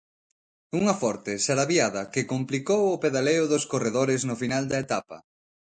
Unha 0.79 0.95
forte 1.01 1.33
sarabiada 1.45 2.01
que 2.13 2.29
complicou 2.33 2.81
o 2.95 2.99
pedaleo 3.03 3.43
dos 3.51 3.63
corredores 3.71 4.21
no 4.29 4.35
final 4.41 4.63
da 4.71 4.77
etapa. 4.85 5.17